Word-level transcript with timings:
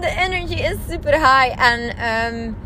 de 0.00 0.14
energy 0.18 0.54
is 0.54 0.76
super 0.88 1.12
high. 1.12 1.62
En 1.62 1.80
um, 2.34 2.56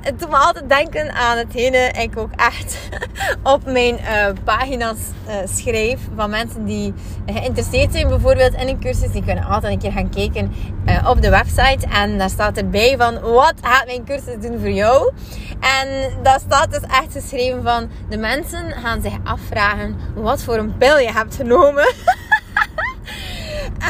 het 0.00 0.18
doet 0.18 0.30
me 0.30 0.36
altijd 0.36 0.68
denken 0.68 1.12
aan 1.12 1.36
hetgene 1.36 1.90
ik 1.98 2.18
ook 2.18 2.30
echt 2.36 2.78
op 3.54 3.64
mijn 3.64 3.98
uh, 4.00 4.26
pagina's 4.44 4.98
uh, 5.28 5.34
schreef. 5.44 6.00
Van 6.16 6.30
mensen 6.30 6.64
die 6.64 6.94
geïnteresseerd 7.26 7.92
zijn 7.92 8.08
bijvoorbeeld 8.08 8.54
in 8.54 8.68
een 8.68 8.80
cursus. 8.80 9.12
Die 9.12 9.24
kunnen 9.24 9.44
altijd 9.44 9.72
een 9.72 9.78
keer 9.78 9.92
gaan 9.92 10.10
kijken 10.10 10.52
uh, 10.86 11.08
op 11.08 11.22
de 11.22 11.30
website. 11.30 11.86
En 11.92 12.18
daar 12.18 12.30
staat 12.30 12.56
erbij 12.56 12.96
van 12.96 13.20
wat 13.20 13.54
gaat 13.62 13.86
mijn 13.86 14.04
cursus 14.04 14.40
doen 14.40 14.58
voor 14.58 14.70
jou. 14.70 15.12
En 15.60 16.10
daar 16.22 16.40
staat 16.40 16.70
dus 16.70 16.82
echt 16.82 17.12
geschreven 17.12 17.62
van 17.62 17.90
de 18.08 18.16
mensen 18.16 18.70
gaan 18.70 19.02
zich 19.02 19.16
afvragen 19.24 19.96
wat 20.14 20.42
voor 20.42 20.56
een 20.56 20.76
pil 20.76 20.98
je 20.98 21.12
hebt 21.12 21.34
genomen. 21.34 21.94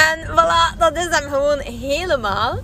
En 0.09 0.27
voilà, 0.27 0.79
dat 0.79 0.97
is 0.97 1.09
hem 1.11 1.31
gewoon 1.31 1.59
helemaal. 1.59 2.59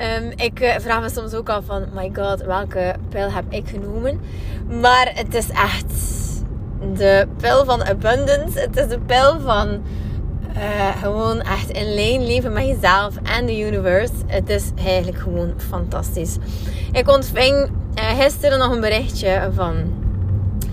Um, 0.00 0.32
ik 0.36 0.60
uh, 0.60 0.74
vraag 0.78 1.00
me 1.00 1.10
soms 1.10 1.34
ook 1.34 1.48
af 1.48 1.64
van, 1.64 1.84
my 1.94 2.10
god, 2.14 2.42
welke 2.42 2.94
pil 3.08 3.30
heb 3.32 3.44
ik 3.48 3.68
genomen? 3.68 4.20
Maar 4.80 5.10
het 5.14 5.34
is 5.34 5.48
echt 5.50 5.92
de 6.94 7.28
pil 7.36 7.64
van 7.64 7.84
abundance. 7.84 8.60
Het 8.60 8.76
is 8.76 8.88
de 8.88 8.98
pil 8.98 9.40
van 9.40 9.82
uh, 10.56 10.96
gewoon 11.02 11.40
echt 11.40 11.70
in 11.70 11.94
lijn 11.94 12.26
leven 12.26 12.52
met 12.52 12.66
jezelf 12.66 13.14
en 13.22 13.46
de 13.46 13.60
universe. 13.60 14.12
Het 14.26 14.48
is 14.48 14.70
eigenlijk 14.78 15.18
gewoon 15.18 15.54
fantastisch. 15.68 16.36
Ik 16.92 17.08
ontving 17.08 17.70
uh, 17.98 18.20
gisteren 18.20 18.58
nog 18.58 18.72
een 18.72 18.80
berichtje 18.80 19.50
van 19.54 20.04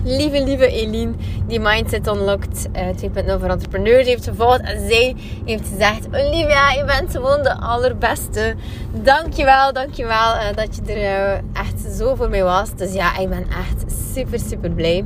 lieve, 0.04 0.44
lieve 0.44 0.66
Eline, 0.66 1.12
die 1.46 1.60
Mindset 1.60 2.06
Unlocked 2.06 2.68
eh, 2.72 2.86
2.0 2.88 3.40
voor 3.40 3.48
entrepreneurs 3.48 4.06
heeft 4.06 4.24
gevolgd. 4.24 4.60
En 4.60 4.88
zij 4.88 5.16
heeft 5.44 5.68
gezegd, 5.68 6.06
Olivia, 6.06 6.70
je 6.70 6.84
bent 6.84 7.10
gewoon 7.10 7.42
de 7.42 7.54
allerbeste. 7.54 8.54
Dankjewel, 8.92 9.72
dankjewel 9.72 10.34
uh, 10.34 10.52
dat 10.54 10.76
je 10.76 10.92
er 10.92 11.32
uh, 11.32 11.60
echt 11.60 11.96
zo 11.98 12.14
voor 12.14 12.28
mij 12.28 12.42
was. 12.42 12.74
Dus 12.74 12.92
ja, 12.92 13.18
ik 13.18 13.28
ben 13.28 13.46
echt 13.48 13.92
super, 14.14 14.38
super 14.38 14.70
blij. 14.70 15.04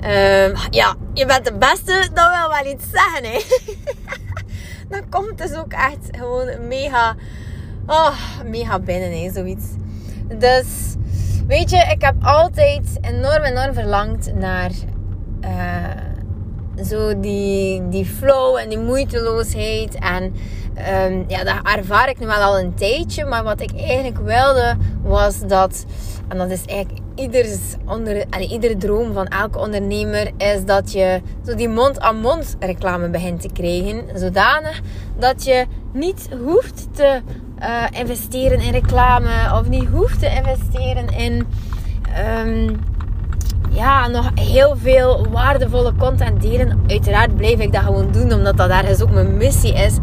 Um, 0.00 0.54
ja, 0.70 0.94
je 1.14 1.26
bent 1.26 1.44
de 1.44 1.54
beste, 1.58 2.08
dat 2.14 2.28
wil 2.28 2.62
wel 2.62 2.72
iets 2.72 2.84
zeggen, 2.92 3.24
hè. 3.24 3.40
Dan 4.90 5.08
komt 5.08 5.38
dus 5.38 5.54
ook 5.54 5.72
echt 5.72 6.16
gewoon 6.16 6.68
mega, 6.68 7.16
oh, 7.86 8.16
mega 8.44 8.78
binnen, 8.78 9.22
hè, 9.22 9.30
zoiets. 9.32 9.64
Dus 10.38 10.66
Weet 11.48 11.70
je, 11.70 11.76
ik 11.76 12.02
heb 12.02 12.14
altijd 12.20 12.98
enorm, 13.00 13.42
enorm 13.42 13.74
verlangd 13.74 14.34
naar 14.34 14.70
uh, 15.40 16.84
zo 16.84 17.20
die, 17.20 17.88
die 17.88 18.04
flow 18.04 18.56
en 18.56 18.68
die 18.68 18.78
moeiteloosheid. 18.78 19.94
En 19.94 20.22
um, 21.04 21.24
ja, 21.28 21.44
dat 21.44 21.76
ervaar 21.76 22.08
ik 22.08 22.18
nu 22.18 22.26
wel 22.26 22.36
al 22.36 22.58
een 22.58 22.74
tijdje. 22.74 23.24
Maar 23.24 23.42
wat 23.42 23.60
ik 23.60 23.70
eigenlijk 23.76 24.18
wilde, 24.18 24.76
was 25.02 25.40
dat, 25.46 25.84
en 26.28 26.38
dat 26.38 26.50
is 26.50 26.64
eigenlijk 26.64 27.00
ieders 27.14 27.58
onder, 27.86 28.24
allee, 28.30 28.48
iedere 28.48 28.76
droom 28.76 29.12
van 29.12 29.26
elke 29.26 29.58
ondernemer, 29.58 30.30
is 30.36 30.64
dat 30.64 30.92
je 30.92 31.20
zo 31.46 31.54
die 31.54 31.68
mond-aan-mond 31.68 32.56
reclame 32.58 33.08
begint 33.08 33.40
te 33.40 33.52
krijgen. 33.52 34.04
Zodanig 34.14 34.80
dat 35.18 35.44
je 35.44 35.66
niet 35.92 36.28
hoeft 36.44 36.94
te 36.94 37.20
uh, 37.62 38.00
investeren 38.00 38.60
in 38.60 38.72
reclame 38.72 39.30
of 39.54 39.68
niet 39.68 39.88
hoeft 39.88 40.20
te 40.20 40.30
investeren 40.30 41.08
in 41.08 41.46
um, 42.46 42.80
ja, 43.70 44.08
nog 44.08 44.30
heel 44.34 44.76
veel 44.82 45.26
waardevolle 45.30 45.94
content 45.94 46.42
delen. 46.42 46.80
Uiteraard 46.86 47.36
blijf 47.36 47.58
ik 47.58 47.72
dat 47.72 47.82
gewoon 47.82 48.12
doen, 48.12 48.32
omdat 48.32 48.56
dat 48.56 48.70
ergens 48.70 49.02
ook 49.02 49.10
mijn 49.10 49.36
missie 49.36 49.74
is. 49.74 49.96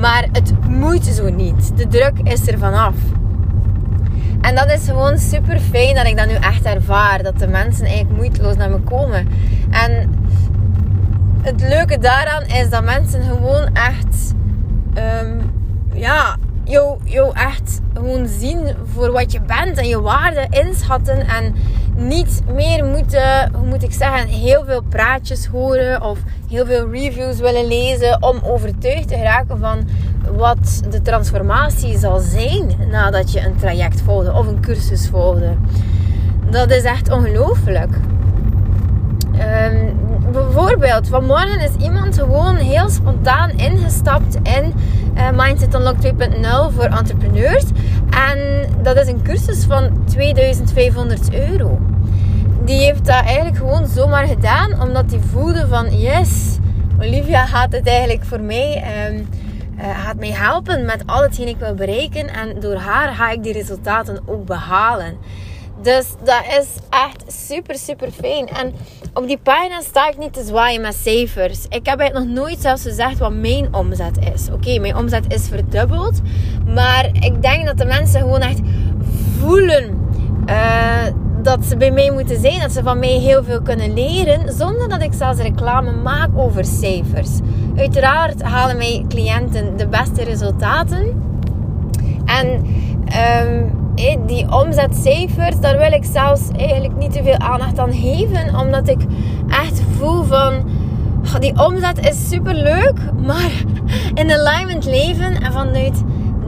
Maar 0.00 0.28
het 0.32 0.52
moet 0.68 1.04
zo 1.04 1.30
niet. 1.30 1.76
De 1.76 1.88
druk 1.88 2.18
is 2.22 2.48
er 2.48 2.58
vanaf. 2.58 2.94
En 4.40 4.54
dat 4.54 4.70
is 4.70 4.86
gewoon 4.86 5.18
super 5.18 5.60
fijn 5.60 5.94
dat 5.94 6.06
ik 6.06 6.16
dat 6.16 6.26
nu 6.26 6.34
echt 6.34 6.64
ervaar. 6.64 7.22
Dat 7.22 7.38
de 7.38 7.46
mensen 7.46 7.86
eigenlijk 7.86 8.16
moeiteloos 8.16 8.56
naar 8.56 8.70
me 8.70 8.78
komen. 8.78 9.28
En 9.70 10.14
het 11.42 11.60
leuke 11.60 11.98
daaraan 11.98 12.42
is 12.42 12.70
dat 12.70 12.84
mensen 12.84 13.22
gewoon 13.22 13.74
echt 13.74 14.34
um, 15.22 15.52
ja, 15.92 16.36
jou, 16.64 16.98
jou 17.04 17.34
echt 17.34 17.80
gewoon 17.94 18.26
zien 18.26 18.76
voor 18.94 19.12
wat 19.12 19.32
je 19.32 19.40
bent 19.40 19.78
en 19.78 19.88
je 19.88 20.00
waarde 20.00 20.46
inschatten. 20.50 21.26
En 21.26 21.54
niet 21.96 22.42
meer 22.54 22.84
moeten, 22.84 23.52
hoe 23.54 23.66
moet 23.66 23.82
ik 23.82 23.92
zeggen, 23.92 24.28
heel 24.28 24.64
veel 24.64 24.82
praatjes 24.88 25.46
horen 25.46 26.02
of 26.02 26.18
heel 26.48 26.66
veel 26.66 26.90
reviews 26.90 27.38
willen 27.38 27.66
lezen 27.66 28.22
om 28.22 28.40
overtuigd 28.42 29.08
te 29.08 29.16
raken 29.16 29.58
van 29.58 29.88
wat 30.36 30.82
de 30.90 31.02
transformatie 31.02 31.98
zal 31.98 32.18
zijn 32.18 32.74
nadat 32.90 33.32
je 33.32 33.40
een 33.40 33.56
traject 33.56 34.00
volgde 34.00 34.32
of 34.32 34.46
een 34.46 34.60
cursus 34.60 35.08
volgde. 35.08 35.54
Dat 36.50 36.70
is 36.70 36.82
echt 36.82 37.10
ongelooflijk. 37.10 37.94
Um, 39.32 40.00
bijvoorbeeld, 40.32 41.08
vanmorgen 41.08 41.60
is 41.60 41.84
iemand 41.84 42.18
gewoon 42.18 42.56
heel 42.56 42.88
spontaan 42.88 43.50
ingestapt 43.50 44.34
in 44.34 44.74
Mindset 45.34 45.74
Unlock 45.74 45.96
2.0 46.04 46.74
voor 46.74 46.84
entrepreneurs. 46.84 47.64
En 48.10 48.68
dat 48.82 48.96
is 48.96 49.06
een 49.06 49.22
cursus 49.22 49.64
van 49.64 50.04
2500 50.04 51.34
euro. 51.34 51.78
Die 52.64 52.78
heeft 52.78 53.06
dat 53.06 53.24
eigenlijk 53.24 53.56
gewoon 53.56 53.86
zomaar 53.86 54.26
gedaan, 54.26 54.82
omdat 54.82 55.10
hij 55.10 55.20
voelde 55.20 55.66
van 55.68 55.98
yes, 55.98 56.58
Olivia 57.00 57.46
gaat 57.46 57.72
het 57.72 57.86
eigenlijk 57.86 58.24
voor 58.24 58.40
mij. 58.40 58.84
Um, 59.10 59.28
uh, 59.78 60.04
gaat 60.04 60.18
mij 60.18 60.30
helpen 60.30 60.84
met 60.84 61.02
al 61.06 61.22
hetgeen 61.22 61.48
ik 61.48 61.56
wil 61.56 61.74
bereiken. 61.74 62.28
En 62.28 62.60
door 62.60 62.76
haar 62.76 63.14
ga 63.14 63.30
ik 63.30 63.42
die 63.42 63.52
resultaten 63.52 64.20
ook 64.26 64.46
behalen. 64.46 65.16
Dus 65.82 66.06
dat 66.24 66.42
is 66.58 66.66
echt 66.90 67.24
super, 67.46 67.78
super 67.78 68.10
fijn. 68.10 68.48
En 68.48 68.72
op 69.14 69.26
die 69.26 69.38
pagina 69.38 69.80
sta 69.80 70.08
ik 70.08 70.18
niet 70.18 70.32
te 70.32 70.44
zwaaien 70.44 70.80
met 70.80 70.94
cijfers. 70.94 71.64
Ik 71.68 71.86
heb 71.86 71.98
eigenlijk 71.98 72.14
nog 72.14 72.44
nooit 72.44 72.60
zelfs 72.60 72.82
gezegd 72.82 73.18
wat 73.18 73.32
mijn 73.32 73.74
omzet 73.74 74.18
is. 74.34 74.50
Oké, 74.50 74.78
mijn 74.78 74.96
omzet 74.96 75.32
is 75.32 75.48
verdubbeld. 75.48 76.20
Maar 76.66 77.10
ik 77.12 77.42
denk 77.42 77.66
dat 77.66 77.78
de 77.78 77.84
mensen 77.84 78.20
gewoon 78.20 78.40
echt 78.40 78.60
voelen 79.38 80.08
uh, 80.46 81.06
dat 81.42 81.64
ze 81.64 81.76
bij 81.76 81.90
mij 81.90 82.10
moeten 82.10 82.40
zijn. 82.40 82.60
Dat 82.60 82.72
ze 82.72 82.82
van 82.82 82.98
mij 82.98 83.18
heel 83.18 83.44
veel 83.44 83.62
kunnen 83.62 83.94
leren. 83.94 84.52
Zonder 84.52 84.88
dat 84.88 85.02
ik 85.02 85.12
zelfs 85.12 85.40
reclame 85.40 85.92
maak 85.92 86.30
over 86.36 86.64
cijfers. 86.64 87.30
Uiteraard 87.76 88.42
halen 88.42 88.76
mijn 88.76 89.08
cliënten 89.08 89.76
de 89.76 89.86
beste 89.86 90.22
resultaten. 90.22 91.22
En... 92.24 92.66
Um, 93.46 93.81
die 94.26 94.52
omzetcijfers, 94.52 95.60
daar 95.60 95.78
wil 95.78 95.92
ik 95.92 96.04
zelfs 96.04 96.40
eigenlijk 96.56 96.96
niet 96.96 97.12
te 97.12 97.22
veel 97.22 97.38
aandacht 97.38 97.78
aan 97.78 97.92
geven. 97.92 98.58
Omdat 98.58 98.88
ik 98.88 99.00
echt 99.48 99.82
voel 99.98 100.22
van, 100.22 100.64
die 101.38 101.66
omzet 101.66 102.06
is 102.06 102.28
super 102.28 102.54
leuk, 102.54 102.94
maar 103.26 103.64
in 104.14 104.32
alignment 104.32 104.84
leven 104.84 105.42
en 105.42 105.52
vanuit 105.52 106.02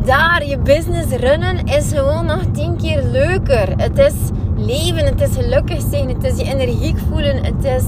daar 0.05 0.47
je 0.47 0.59
business 0.59 1.11
runnen 1.13 1.65
is 1.65 1.93
gewoon 1.93 2.27
nog 2.27 2.41
tien 2.53 2.77
keer 2.77 3.03
leuker. 3.03 3.69
Het 3.77 3.99
is 3.99 4.15
leven, 4.57 5.05
het 5.05 5.21
is 5.21 5.37
gelukkig 5.37 5.81
zijn, 5.91 6.09
het 6.09 6.25
is 6.25 6.37
je 6.39 6.45
energiek 6.45 6.97
voelen, 7.09 7.45
het 7.45 7.65
is 7.65 7.85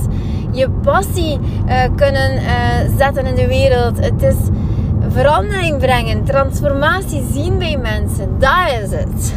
je 0.52 0.70
passie 0.70 1.38
uh, 1.68 1.82
kunnen 1.96 2.32
uh, 2.32 2.98
zetten 2.98 3.26
in 3.26 3.34
de 3.34 3.46
wereld. 3.46 4.04
Het 4.04 4.22
is 4.22 4.36
verandering 5.16 5.78
brengen, 5.78 6.24
transformatie 6.24 7.24
zien 7.32 7.58
bij 7.58 7.76
mensen. 7.76 8.38
Dat 8.38 8.82
is 8.82 8.90
het. 8.90 9.36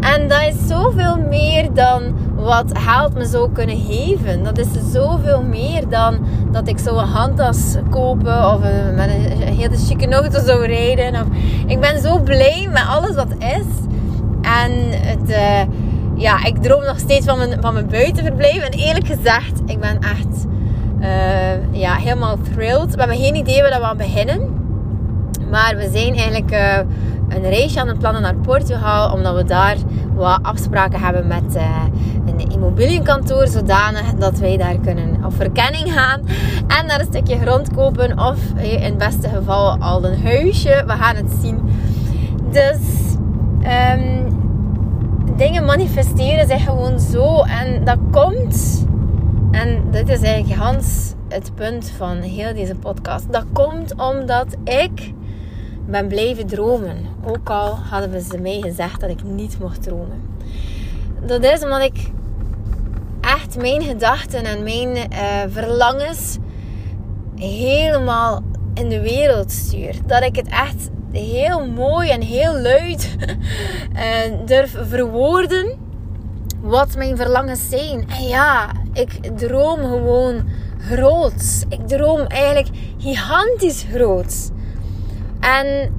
En 0.00 0.28
dat 0.28 0.40
is 0.40 0.54
zoveel 0.66 1.18
meer 1.28 1.74
dan 1.74 2.02
wat 2.34 2.78
geld 2.78 3.14
me 3.14 3.24
zou 3.24 3.52
kunnen 3.52 3.84
geven. 3.88 4.44
Dat 4.44 4.58
is 4.58 4.66
zoveel 4.92 5.42
meer 5.42 5.88
dan 5.88 6.18
dat 6.50 6.68
ik 6.68 6.78
zou 6.78 6.98
een 6.98 7.06
handtas 7.06 7.76
kopen 7.90 8.52
of 8.52 8.60
met 8.94 9.10
een 9.10 9.54
hele 9.54 9.76
chique 9.76 10.12
auto 10.12 10.44
zou 10.44 10.66
rijden. 10.66 11.14
Of, 11.14 11.26
ik 11.66 11.80
ben 11.80 12.00
zo 12.00 12.18
blij 12.18 12.68
met 12.72 12.82
alles 12.88 13.14
wat 13.14 13.34
is. 13.38 13.96
En 14.42 14.72
uh, 15.28 15.62
ja, 16.16 16.44
ik 16.44 16.62
droom 16.62 16.84
nog 16.84 16.98
steeds 16.98 17.26
van 17.26 17.38
mijn, 17.38 17.56
van 17.60 17.74
mijn 17.74 17.88
buitenverblijf. 17.88 18.62
En 18.62 18.78
eerlijk 18.78 19.06
gezegd, 19.06 19.60
ik 19.66 19.80
ben 19.80 19.98
echt 19.98 20.46
uh, 21.00 21.80
ja, 21.80 21.94
helemaal 21.94 22.38
thrilled. 22.52 22.94
We 22.94 23.00
hebben 23.00 23.16
geen 23.16 23.34
idee 23.34 23.62
waar 23.62 23.80
we 23.80 23.86
aan 23.86 23.96
beginnen. 23.96 24.57
Maar 25.50 25.76
we 25.76 25.88
zijn 25.92 26.14
eigenlijk 26.14 26.52
uh, 26.52 26.76
een 27.28 27.42
reisje 27.42 27.80
aan 27.80 27.88
het 27.88 27.98
plannen 27.98 28.22
naar 28.22 28.34
Portugal. 28.34 29.12
Omdat 29.12 29.34
we 29.34 29.44
daar 29.44 29.76
wat 30.14 30.38
afspraken 30.42 31.00
hebben 31.00 31.26
met 31.26 31.56
uh, 31.56 31.84
een 32.26 32.50
immobilienkantoor. 32.50 33.46
Zodanig 33.46 34.14
dat 34.14 34.38
wij 34.38 34.56
daar 34.56 34.76
kunnen 34.78 35.24
op 35.24 35.34
verkenning 35.34 35.92
gaan. 35.92 36.20
En 36.66 36.88
daar 36.88 37.00
een 37.00 37.06
stukje 37.06 37.38
grond 37.38 37.74
kopen. 37.74 38.18
Of 38.18 38.38
in 38.56 38.82
het 38.82 38.98
beste 38.98 39.28
geval 39.28 39.76
al 39.78 40.04
een 40.04 40.22
huisje. 40.22 40.84
We 40.86 40.92
gaan 40.92 41.16
het 41.16 41.32
zien. 41.40 41.60
Dus 42.50 42.78
um, 43.94 44.26
dingen 45.36 45.64
manifesteren 45.64 46.46
zich 46.46 46.64
gewoon 46.64 47.00
zo. 47.00 47.42
En 47.42 47.84
dat 47.84 47.98
komt. 48.10 48.86
En 49.50 49.82
dit 49.90 50.08
is 50.08 50.22
eigenlijk 50.22 50.60
Hans 50.60 51.14
het 51.28 51.54
punt 51.54 51.92
van 51.96 52.16
heel 52.16 52.54
deze 52.54 52.74
podcast. 52.74 53.32
Dat 53.32 53.44
komt 53.52 53.94
omdat 53.96 54.46
ik 54.64 55.12
ben 55.90 56.08
blijven 56.08 56.46
dromen. 56.46 56.96
Ook 57.24 57.50
al 57.50 57.78
hadden 57.90 58.20
ze 58.20 58.38
mij 58.38 58.60
gezegd 58.60 59.00
dat 59.00 59.10
ik 59.10 59.22
niet 59.22 59.58
mocht 59.58 59.82
dromen. 59.82 60.22
Dat 61.26 61.44
is 61.44 61.62
omdat 61.62 61.82
ik 61.82 62.10
echt 63.20 63.56
mijn 63.56 63.82
gedachten 63.82 64.44
en 64.44 64.62
mijn 64.62 64.96
uh, 64.96 65.06
verlangens 65.48 66.36
helemaal 67.36 68.42
in 68.74 68.88
de 68.88 69.00
wereld 69.00 69.52
stuur. 69.52 69.94
Dat 70.06 70.22
ik 70.22 70.36
het 70.36 70.48
echt 70.48 70.90
heel 71.12 71.66
mooi 71.66 72.10
en 72.10 72.22
heel 72.22 72.58
luid 72.58 73.16
uh, 73.92 74.38
durf 74.46 74.76
verwoorden 74.88 75.76
wat 76.60 76.96
mijn 76.96 77.16
verlangens 77.16 77.68
zijn. 77.68 78.08
En 78.08 78.22
ja, 78.22 78.70
ik 78.92 79.38
droom 79.38 79.78
gewoon 79.78 80.48
groot. 80.78 81.64
Ik 81.68 81.88
droom 81.88 82.20
eigenlijk 82.20 82.68
gigantisch 82.98 83.86
groot. 83.92 84.50
En 85.56 85.92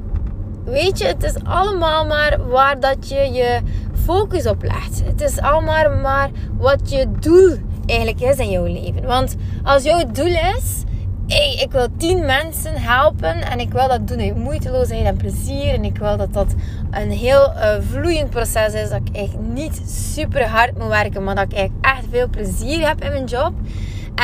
weet 0.65 0.97
je, 0.97 1.05
het 1.05 1.23
is 1.23 1.35
allemaal 1.43 2.05
maar 2.05 2.47
waar 2.47 2.79
dat 2.79 3.09
je 3.09 3.31
je 3.31 3.59
focus 4.05 4.45
op 4.45 4.63
legt. 4.63 5.01
Het 5.05 5.21
is 5.21 5.39
allemaal 5.39 5.89
maar 5.89 6.29
wat 6.57 6.89
je 6.89 7.07
doel 7.19 7.57
eigenlijk 7.85 8.21
is 8.21 8.37
in 8.37 8.49
jouw 8.49 8.65
leven. 8.65 9.05
Want 9.05 9.35
als 9.63 9.83
jouw 9.83 10.03
doel 10.11 10.25
is, 10.57 10.83
hey, 11.27 11.55
ik 11.61 11.71
wil 11.71 11.87
tien 11.97 12.25
mensen 12.25 12.73
helpen 12.75 13.41
en 13.41 13.59
ik 13.59 13.71
wil 13.71 13.87
dat 13.87 14.07
doen 14.07 14.19
uit 14.19 14.35
moeiteloosheid 14.35 15.05
en 15.05 15.17
plezier. 15.17 15.73
En 15.73 15.83
ik 15.83 15.97
wil 15.97 16.17
dat 16.17 16.33
dat 16.33 16.55
een 16.91 17.11
heel 17.11 17.53
uh, 17.55 17.75
vloeiend 17.91 18.29
proces 18.29 18.73
is. 18.73 18.89
Dat 18.89 19.01
ik 19.03 19.15
echt 19.15 19.39
niet 19.39 19.81
super 19.87 20.47
hard 20.47 20.77
moet 20.77 20.87
werken, 20.87 21.23
maar 21.23 21.35
dat 21.35 21.53
ik 21.53 21.71
echt 21.81 22.05
veel 22.09 22.29
plezier 22.29 22.87
heb 22.87 23.03
in 23.03 23.11
mijn 23.11 23.25
job. 23.25 23.53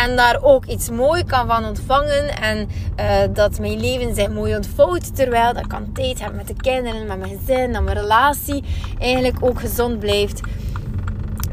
En 0.03 0.15
daar 0.15 0.39
ook 0.41 0.65
iets 0.65 0.89
moois 0.89 1.23
kan 1.23 1.47
van 1.47 1.65
ontvangen. 1.65 2.37
En 2.37 2.69
uh, 2.99 3.33
dat 3.33 3.59
mijn 3.59 3.79
leven 3.79 4.15
zich 4.15 4.29
mooi 4.29 4.55
ontvouwt. 4.55 5.15
Terwijl 5.15 5.53
dat 5.53 5.67
kan 5.67 5.91
tijd 5.93 6.23
heb 6.23 6.33
met 6.33 6.47
de 6.47 6.55
kinderen, 6.55 7.07
met 7.07 7.19
mijn 7.19 7.37
gezin. 7.37 7.73
Dat 7.73 7.83
mijn 7.83 7.97
relatie 7.97 8.63
eigenlijk 8.99 9.37
ook 9.39 9.59
gezond 9.59 9.99
blijft. 9.99 10.41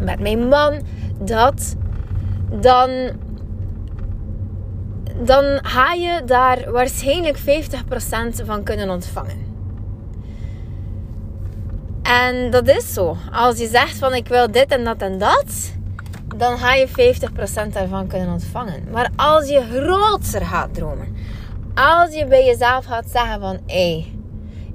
Met 0.01 0.21
mijn 0.21 0.49
man. 0.49 0.81
Dat 1.19 1.77
dan 2.61 2.91
dan 5.25 5.59
ga 5.63 5.93
je 5.93 6.23
daar 6.27 6.71
waarschijnlijk 6.71 7.39
50% 7.39 7.43
van 8.45 8.63
kunnen 8.63 8.91
ontvangen. 8.91 9.51
En 12.03 12.51
dat 12.51 12.69
is 12.69 12.93
zo. 12.93 13.17
Als 13.33 13.59
je 13.59 13.67
zegt 13.67 13.99
van 13.99 14.15
ik 14.15 14.29
wil 14.29 14.51
dit 14.51 14.67
en 14.67 14.85
dat 14.85 15.03
en 15.03 15.19
dat, 15.19 15.73
dan 16.37 16.59
ga 16.59 16.75
je 16.75 16.89
50% 16.89 16.93
daarvan 17.73 18.07
kunnen 18.07 18.29
ontvangen. 18.33 18.85
Maar 18.91 19.11
als 19.17 19.49
je 19.49 19.63
groter 19.63 20.47
gaat 20.47 20.75
dromen, 20.75 21.17
als 21.75 22.15
je 22.15 22.27
bij 22.27 22.45
jezelf 22.45 22.85
gaat 22.85 23.11
zeggen 23.11 23.41
van 23.41 23.59
hé, 23.67 24.07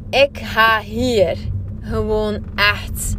ik 0.09 0.39
ga 0.43 0.79
hier 0.79 1.37
gewoon 1.81 2.43
echt 2.55 3.15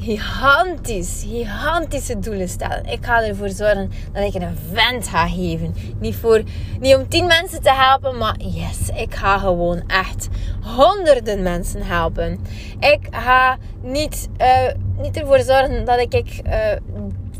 gigantisch, 0.00 1.24
gigantische 1.28 2.18
doelen 2.18 2.48
stellen. 2.48 2.84
Ik 2.84 3.04
ga 3.04 3.22
ervoor 3.22 3.48
zorgen 3.48 3.90
dat 4.12 4.22
ik 4.22 4.34
een 4.34 4.56
event 4.56 5.08
ga 5.08 5.28
geven. 5.28 5.74
Niet, 5.98 6.16
voor, 6.16 6.42
niet 6.80 6.94
om 6.94 7.08
tien 7.08 7.26
mensen 7.26 7.62
te 7.62 7.72
helpen, 7.72 8.16
maar 8.16 8.36
yes, 8.38 8.88
ik 8.94 9.14
ga 9.14 9.38
gewoon 9.38 9.82
echt 9.86 10.28
honderden 10.76 11.42
mensen 11.42 11.82
helpen. 11.82 12.38
Ik 12.80 13.06
ga 13.10 13.58
niet, 13.82 14.28
uh, 14.40 15.02
niet 15.02 15.16
ervoor 15.16 15.40
zorgen 15.40 15.84
dat 15.84 16.14
ik 16.14 16.40
uh, 16.46 16.52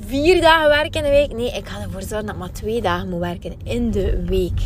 vier 0.09 0.41
dagen 0.41 0.69
werk 0.69 0.97
in 0.97 1.03
de 1.03 1.09
week. 1.09 1.33
Nee, 1.33 1.51
ik 1.51 1.69
ga 1.69 1.81
ervoor 1.81 2.01
zorgen 2.01 2.27
dat 2.27 2.35
ik 2.35 2.41
maar 2.41 2.53
twee 2.53 2.81
dagen 2.81 3.09
moet 3.09 3.21
werken 3.21 3.55
in 3.65 3.91
de 3.91 4.25
week. 4.25 4.61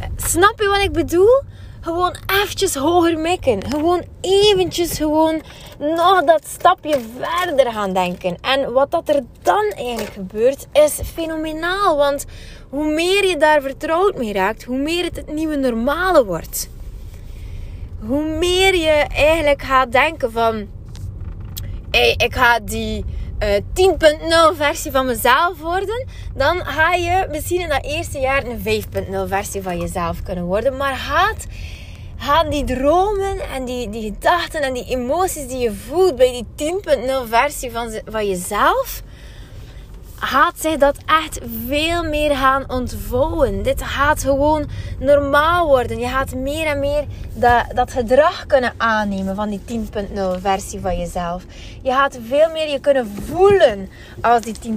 Uh, 0.00 0.06
snap 0.16 0.60
je 0.60 0.68
wat 0.68 0.82
ik 0.82 0.92
bedoel? 0.92 1.42
Gewoon 1.80 2.16
eventjes 2.26 2.74
hoger 2.74 3.18
mikken. 3.18 3.70
Gewoon 3.70 4.04
eventjes 4.20 4.96
gewoon 4.96 5.42
nog 5.78 6.24
dat 6.24 6.46
stapje 6.46 7.00
verder 7.18 7.72
gaan 7.72 7.92
denken. 7.92 8.36
En 8.40 8.72
wat 8.72 8.90
dat 8.90 9.08
er 9.08 9.22
dan 9.42 9.72
eigenlijk 9.76 10.12
gebeurt, 10.12 10.66
is 10.72 11.00
fenomenaal. 11.14 11.96
Want 11.96 12.24
hoe 12.68 12.94
meer 12.94 13.26
je 13.26 13.36
daar 13.36 13.62
vertrouwd 13.62 14.16
mee 14.16 14.32
raakt, 14.32 14.64
hoe 14.64 14.78
meer 14.78 15.04
het 15.04 15.16
het 15.16 15.32
nieuwe 15.32 15.56
normale 15.56 16.24
wordt. 16.24 16.68
Hoe 18.00 18.38
meer 18.38 18.74
je 18.74 19.06
eigenlijk 19.14 19.62
gaat 19.62 19.92
denken 19.92 20.32
van... 20.32 20.66
Hey, 21.90 22.14
ik 22.16 22.34
ga 22.34 22.58
die 22.60 23.04
uh, 23.42 23.56
eh, 23.56 23.62
10.0 24.52 24.56
versie 24.56 24.90
van 24.90 25.06
mezelf 25.06 25.60
worden, 25.60 26.06
dan 26.34 26.64
ga 26.64 26.92
je 26.92 27.26
misschien 27.30 27.60
in 27.60 27.68
dat 27.68 27.84
eerste 27.84 28.18
jaar 28.18 28.44
een 28.44 28.84
5.0 29.04 29.28
versie 29.28 29.62
van 29.62 29.80
jezelf 29.80 30.22
kunnen 30.22 30.44
worden. 30.44 30.76
Maar 30.76 30.96
gaat, 30.96 31.46
gaat 32.16 32.50
die 32.50 32.64
dromen 32.64 33.40
en 33.40 33.64
die, 33.64 33.90
die 33.90 34.02
gedachten 34.02 34.62
en 34.62 34.74
die 34.74 34.84
emoties 34.84 35.48
die 35.48 35.58
je 35.58 35.72
voelt 35.72 36.16
bij 36.16 36.44
die 36.56 36.72
10.0 36.72 37.28
versie 37.28 37.70
van, 37.70 38.00
van 38.06 38.28
jezelf, 38.28 39.02
gaat 40.18 40.60
zich 40.60 40.76
dat 40.76 40.96
echt 41.06 41.40
veel 41.68 42.04
meer 42.04 42.36
gaan 42.36 42.70
ontvouwen. 42.70 43.62
Dit 43.62 43.82
gaat 43.82 44.22
gewoon 44.22 44.66
normaal 44.98 45.66
worden. 45.66 45.98
Je 45.98 46.08
gaat 46.08 46.34
meer 46.34 46.66
en 46.66 46.78
meer 46.78 47.04
dat, 47.32 47.64
dat 47.74 47.92
gedrag 47.92 48.46
kunnen 48.46 48.72
aannemen 48.76 49.34
van 49.34 49.48
die 49.48 49.60
10.0 49.68 50.40
versie 50.40 50.80
van 50.80 50.98
jezelf. 50.98 51.44
Je 51.82 51.90
gaat 51.90 52.18
veel 52.28 52.50
meer 52.50 52.70
je 52.70 52.80
kunnen 52.80 53.06
voelen 53.24 53.90
als 54.20 54.40
die 54.40 54.54
10.0 54.54 54.70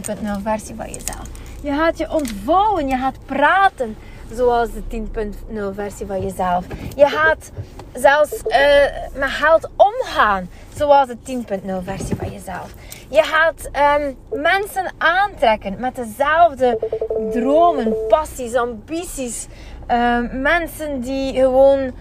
versie 0.43 0.75
van 0.75 0.87
jezelf. 0.87 1.29
Je 1.61 1.71
gaat 1.71 1.97
je 1.97 2.11
ontvouwen, 2.11 2.87
je 2.87 2.97
gaat 2.97 3.25
praten 3.25 3.97
zoals 4.33 4.69
de 4.71 4.81
10.0 4.89 5.75
versie 5.75 6.05
van 6.05 6.21
jezelf. 6.21 6.65
Je 6.95 7.07
gaat 7.07 7.51
zelfs 7.93 8.33
uh, 8.33 8.59
met 9.13 9.29
geld 9.29 9.69
omgaan 9.75 10.49
zoals 10.75 11.07
de 11.07 11.17
10.0 11.25 11.83
versie 11.83 12.15
van 12.15 12.31
jezelf. 12.31 12.73
Je 13.09 13.23
gaat 13.23 13.69
um, 13.99 14.17
mensen 14.41 14.93
aantrekken 14.97 15.79
met 15.79 15.95
dezelfde 15.95 16.79
dromen, 17.31 17.95
passies, 18.07 18.55
ambities. 18.55 19.47
Um, 19.91 20.41
mensen 20.41 21.01
die 21.01 21.33
gewoon 21.33 21.91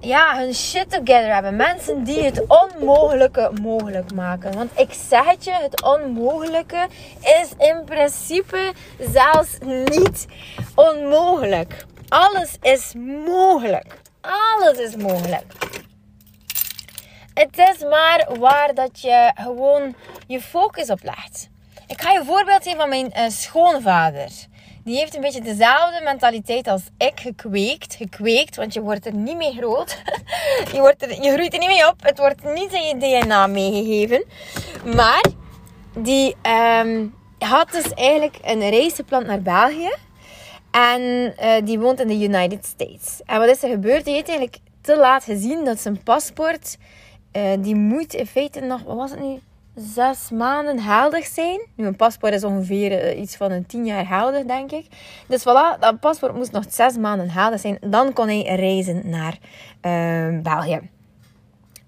ja, 0.00 0.36
hun 0.38 0.54
shit 0.54 0.90
together 0.90 1.34
hebben. 1.34 1.56
Mensen 1.56 2.04
die 2.04 2.22
het 2.22 2.44
onmogelijke 2.46 3.50
mogelijk 3.62 4.12
maken. 4.14 4.52
Want 4.52 4.70
ik 4.78 4.92
zeg 5.08 5.30
het 5.30 5.44
je, 5.44 5.52
het 5.52 5.82
onmogelijke 5.82 6.86
is 7.20 7.66
in 7.68 7.82
principe 7.84 8.72
zelfs 8.98 9.58
niet 9.84 10.26
onmogelijk. 10.74 11.86
Alles 12.08 12.56
is 12.62 12.94
mogelijk. 13.26 14.00
Alles 14.20 14.78
is 14.78 14.96
mogelijk. 14.96 15.44
Het 17.34 17.58
is 17.58 17.88
maar 17.88 18.26
waar 18.38 18.74
dat 18.74 19.00
je 19.00 19.32
gewoon 19.34 19.94
je 20.26 20.40
focus 20.40 20.90
op 20.90 21.02
legt. 21.02 21.48
Ik 21.86 22.00
ga 22.00 22.12
je 22.12 22.18
een 22.18 22.24
voorbeeld 22.24 22.62
geven 22.62 22.78
van 22.78 22.88
mijn 22.88 23.12
uh, 23.16 23.28
schoonvader. 23.28 24.30
Die 24.84 24.96
heeft 24.96 25.14
een 25.14 25.20
beetje 25.20 25.40
dezelfde 25.40 26.00
mentaliteit 26.04 26.68
als 26.68 26.82
ik 26.98 27.20
gekweekt. 27.20 27.94
Gekweekt, 27.94 28.56
want 28.56 28.74
je 28.74 28.80
wordt 28.80 29.06
er 29.06 29.14
niet 29.14 29.36
mee 29.36 29.52
groot. 29.52 30.02
je, 30.72 30.78
wordt 30.78 31.02
er, 31.02 31.22
je 31.22 31.32
groeit 31.32 31.52
er 31.52 31.58
niet 31.58 31.68
mee 31.68 31.88
op. 31.88 32.02
Het 32.02 32.18
wordt 32.18 32.44
niet 32.44 32.72
in 32.72 32.82
je 32.82 32.96
DNA 32.98 33.46
meegegeven. 33.46 34.24
Maar 34.94 35.24
die 35.98 36.36
um, 36.80 37.14
had 37.38 37.72
dus 37.72 37.94
eigenlijk 37.94 38.38
een 38.42 38.70
reiseplan 38.70 39.26
naar 39.26 39.42
België. 39.42 39.94
En 40.70 41.00
uh, 41.00 41.52
die 41.64 41.78
woont 41.78 42.00
in 42.00 42.08
de 42.08 42.24
United 42.24 42.64
States. 42.64 43.20
En 43.24 43.38
wat 43.38 43.48
is 43.48 43.62
er 43.62 43.70
gebeurd? 43.70 44.04
Die 44.04 44.14
heeft 44.14 44.28
eigenlijk 44.28 44.58
te 44.80 44.96
laat 44.96 45.24
gezien 45.24 45.64
dat 45.64 45.80
zijn 45.80 46.02
paspoort 46.02 46.76
uh, 47.36 47.42
die 47.58 47.74
moet 47.74 48.14
in 48.14 48.26
feite 48.26 48.60
nog, 48.60 48.82
wat 48.82 48.96
was 48.96 49.10
het 49.10 49.20
nu? 49.20 49.38
Zes 49.74 50.30
maanden 50.30 50.80
geldig 50.80 51.26
zijn. 51.26 51.60
Nu, 51.76 51.86
een 51.86 51.96
paspoort 51.96 52.34
is 52.34 52.44
ongeveer 52.44 53.14
uh, 53.14 53.20
iets 53.20 53.36
van 53.36 53.50
een 53.50 53.66
tien 53.66 53.86
jaar 53.86 54.06
geldig, 54.06 54.44
denk 54.44 54.70
ik. 54.70 54.86
Dus 55.28 55.40
voilà, 55.40 55.78
dat 55.80 56.00
paspoort 56.00 56.34
moest 56.34 56.52
nog 56.52 56.64
zes 56.68 56.96
maanden 56.96 57.30
geldig 57.30 57.60
zijn. 57.60 57.78
Dan 57.80 58.12
kon 58.12 58.28
hij 58.28 58.42
reizen 58.42 59.02
naar 59.04 59.38
uh, 59.82 60.40
België. 60.42 60.80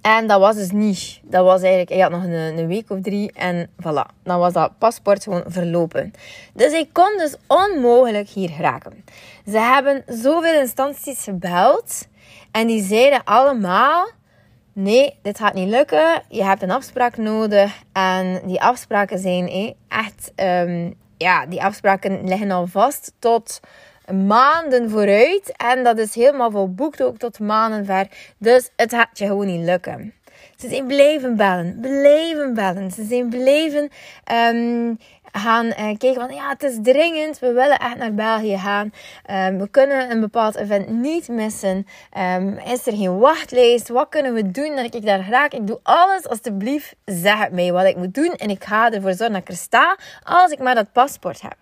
En 0.07 0.27
dat 0.27 0.41
was 0.41 0.57
dus 0.57 0.71
niet. 0.71 1.21
Dat 1.23 1.45
was 1.45 1.61
eigenlijk, 1.61 1.91
hij 1.91 2.01
had 2.01 2.11
nog 2.11 2.23
een, 2.25 2.67
week 2.67 2.91
of 2.91 3.01
drie 3.01 3.33
en 3.33 3.69
voilà. 3.83 4.23
Dan 4.23 4.39
was 4.39 4.53
dat 4.53 4.79
paspoort 4.79 5.23
gewoon 5.23 5.45
verlopen. 5.47 6.13
Dus 6.53 6.73
hij 6.73 6.89
kon 6.93 7.17
dus 7.17 7.37
onmogelijk 7.47 8.29
hier 8.29 8.49
geraken. 8.49 9.05
Ze 9.47 9.59
hebben 9.59 10.03
zoveel 10.07 10.61
instanties 10.61 11.25
gebeld. 11.25 12.09
En 12.51 12.67
die 12.67 12.83
zeiden 12.83 13.25
allemaal: 13.25 14.09
Nee, 14.79 15.19
dit 15.23 15.39
gaat 15.39 15.55
niet 15.55 15.69
lukken. 15.69 16.23
Je 16.29 16.45
hebt 16.45 16.63
een 16.63 16.71
afspraak 16.71 17.17
nodig. 17.17 17.83
En 17.93 18.41
die 18.47 18.61
afspraken 18.61 19.19
zijn 19.19 19.75
echt, 19.89 20.33
um, 20.37 20.95
ja, 21.17 21.47
die 21.47 21.63
afspraken 21.63 22.29
liggen 22.29 22.51
al 22.51 22.67
vast 22.67 23.13
tot 23.19 23.61
maanden 24.27 24.91
vooruit. 24.91 25.53
En 25.57 25.85
dat 25.85 25.99
is 25.99 26.15
helemaal 26.15 26.51
volboekt 26.51 27.03
ook 27.03 27.17
tot 27.17 27.39
maanden 27.39 27.85
ver. 27.85 28.09
Dus 28.39 28.71
het 28.77 28.95
gaat 28.95 29.19
je 29.19 29.27
gewoon 29.27 29.47
niet 29.47 29.65
lukken. 29.65 30.15
Ze 30.57 30.69
zijn 30.69 30.87
blijven 30.87 31.37
bellen, 31.37 31.79
blijven 31.81 32.55
bellen. 32.55 32.91
Ze 32.91 33.05
zijn 33.05 33.29
blijven 33.29 33.91
um, 34.33 34.99
gaan 35.33 35.67
uh, 35.67 35.75
kijken 35.75 36.15
van 36.15 36.35
ja, 36.35 36.49
het 36.49 36.63
is 36.63 36.79
dringend. 36.83 37.39
We 37.39 37.53
willen 37.53 37.79
echt 37.79 37.97
naar 37.97 38.15
België 38.15 38.59
gaan. 38.59 38.93
Um, 39.31 39.59
we 39.59 39.69
kunnen 39.69 40.11
een 40.11 40.21
bepaald 40.21 40.55
event 40.55 40.89
niet 40.89 41.29
missen. 41.29 41.87
Um, 42.19 42.59
is 42.59 42.87
er 42.87 42.97
geen 42.97 43.19
wachtlijst? 43.19 43.89
Wat 43.89 44.09
kunnen 44.09 44.35
we 44.35 44.51
doen 44.51 44.77
dat 44.77 44.95
ik 44.95 45.07
daar 45.07 45.23
graag? 45.23 45.49
Ik 45.49 45.67
doe 45.67 45.81
alles. 45.83 46.29
Alsjeblieft, 46.29 46.95
zeg 47.05 47.39
het 47.39 47.53
mij 47.53 47.73
wat 47.73 47.85
ik 47.85 47.97
moet 47.97 48.15
doen. 48.15 48.35
En 48.35 48.51
ik 48.51 48.65
ga 48.65 48.91
ervoor 48.91 49.15
zorgen 49.15 49.33
dat 49.33 49.43
ik 49.43 49.49
er 49.49 49.57
sta 49.57 49.97
als 50.23 50.51
ik 50.51 50.59
maar 50.59 50.75
dat 50.75 50.93
paspoort 50.93 51.41
heb. 51.43 51.57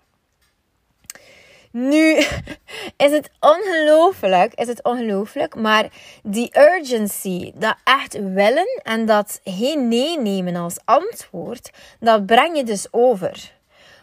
Nu 1.70 2.14
is 2.96 3.10
het 3.10 3.30
ongelooflijk, 3.40 4.54
is 4.54 4.66
het 4.66 4.82
ongelooflijk, 4.82 5.54
maar 5.54 5.88
die 6.22 6.58
urgency, 6.58 7.52
dat 7.54 7.76
echt 7.84 8.12
willen 8.12 8.80
en 8.82 9.06
dat 9.06 9.40
geen 9.44 9.88
nee 9.88 10.20
nemen 10.20 10.56
als 10.56 10.78
antwoord, 10.84 11.70
dat 12.00 12.26
breng 12.26 12.56
je 12.56 12.64
dus 12.64 12.86
over. 12.90 13.52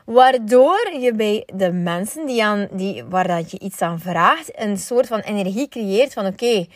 Waardoor 0.05 0.91
je 0.99 1.13
bij 1.13 1.43
de 1.53 1.71
mensen 1.71 2.25
die 2.25 2.43
aan, 2.43 2.67
die, 2.71 3.03
waar 3.03 3.27
dat 3.27 3.51
je 3.51 3.59
iets 3.59 3.81
aan 3.81 3.99
vraagt, 3.99 4.59
een 4.59 4.77
soort 4.77 5.07
van 5.07 5.19
energie 5.19 5.67
creëert 5.67 6.13
van 6.13 6.25
oké, 6.25 6.67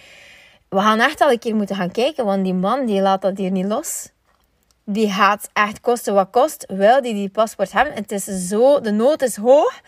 we 0.69 0.79
gaan 0.79 1.00
echt 1.00 1.22
al 1.22 1.31
een 1.31 1.39
keer 1.39 1.55
moeten 1.55 1.75
gaan 1.75 1.91
kijken, 1.91 2.25
want 2.25 2.43
die 2.43 2.53
man 2.53 2.86
die 2.86 3.01
laat 3.01 3.22
dat 3.22 3.38
hier 3.38 3.51
niet 3.51 3.65
los 3.65 4.13
die 4.86 5.12
gaat 5.12 5.50
echt 5.54 5.80
kosten 5.82 6.13
wat 6.13 6.30
kost, 6.30 6.65
wel 6.68 7.01
die 7.01 7.13
die 7.13 7.30
paspoort 7.30 7.72
hebben. 7.72 7.94
Het 7.94 8.12
is 8.12 8.48
zo, 8.48 8.82
de 8.82 8.92
nood 8.92 9.22
is 9.22 9.36
hoog, 9.36 9.82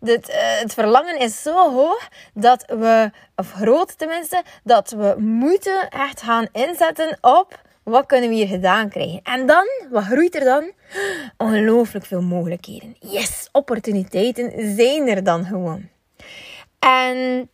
het, 0.00 0.28
uh, 0.28 0.36
het 0.36 0.74
verlangen 0.74 1.18
is 1.18 1.42
zo 1.42 1.72
hoog 1.72 2.08
dat 2.34 2.64
we, 2.66 3.10
of 3.36 3.52
groot 3.52 3.98
tenminste, 3.98 4.42
dat 4.64 4.90
we 4.90 5.14
moeten 5.18 5.88
echt 5.88 6.22
gaan 6.22 6.46
inzetten 6.52 7.18
op 7.20 7.60
wat 7.82 8.06
kunnen 8.06 8.28
we 8.28 8.34
hier 8.34 8.46
gedaan 8.46 8.88
krijgen. 8.88 9.20
En 9.22 9.46
dan, 9.46 9.64
wat 9.90 10.04
groeit 10.04 10.34
er 10.34 10.44
dan? 10.44 10.72
Ongelooflijk 11.36 12.06
veel 12.06 12.22
mogelijkheden. 12.22 12.96
Yes, 13.00 13.48
opportuniteiten 13.52 14.76
zijn 14.76 15.08
er 15.08 15.24
dan 15.24 15.44
gewoon. 15.44 15.88
En 16.78 17.48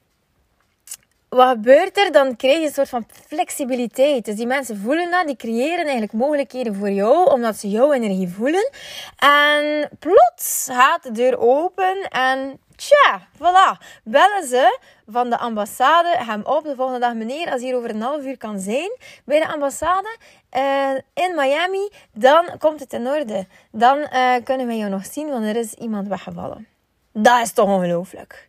wat 1.37 1.49
gebeurt 1.49 1.99
er? 1.99 2.13
Dan 2.13 2.37
krijg 2.37 2.59
je 2.59 2.67
een 2.67 2.73
soort 2.73 2.89
van 2.89 3.07
flexibiliteit. 3.27 4.25
Dus 4.25 4.35
die 4.35 4.47
mensen 4.47 4.79
voelen 4.79 5.11
dat, 5.11 5.27
die 5.27 5.37
creëren 5.37 5.85
eigenlijk 5.85 6.13
mogelijkheden 6.13 6.75
voor 6.75 6.91
jou, 6.91 7.31
omdat 7.31 7.57
ze 7.57 7.69
jouw 7.69 7.93
energie 7.93 8.29
voelen. 8.29 8.71
En 9.17 9.89
plots 9.99 10.69
gaat 10.73 11.03
de 11.03 11.13
deur 11.13 11.39
open 11.39 12.09
en 12.09 12.61
tja, 12.77 13.29
voilà. 13.37 13.85
Bellen 14.05 14.47
ze 14.49 14.79
van 15.07 15.31
de 15.31 15.39
ambassade 15.39 16.17
hem 16.19 16.43
op 16.45 16.65
de 16.65 16.75
volgende 16.75 17.01
dag. 17.01 17.15
Meneer, 17.15 17.51
als 17.51 17.63
hier 17.63 17.77
over 17.77 17.91
een 17.91 18.03
half 18.03 18.25
uur 18.25 18.39
kan 18.39 18.59
zijn 18.59 18.97
bij 19.25 19.41
de 19.41 19.49
ambassade 19.49 20.17
uh, 20.57 20.95
in 21.15 21.35
Miami, 21.35 21.91
dan 22.13 22.47
komt 22.59 22.81
het 22.81 22.93
in 22.93 23.07
orde. 23.07 23.47
Dan 23.71 23.99
uh, 23.99 24.35
kunnen 24.45 24.67
we 24.67 24.77
jou 24.77 24.91
nog 24.91 25.07
zien, 25.07 25.29
want 25.29 25.45
er 25.45 25.57
is 25.57 25.75
iemand 25.75 26.09
weggevallen. 26.09 26.67
Dat 27.13 27.43
is 27.43 27.53
toch 27.53 27.69
ongelooflijk. 27.69 28.49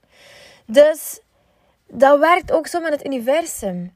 Dus 0.65 1.20
dat 1.88 2.20
werkt 2.20 2.51
ook 2.51 2.67
zo 2.67 2.79
met 2.79 2.91
het 2.91 3.06
universum. 3.06 3.96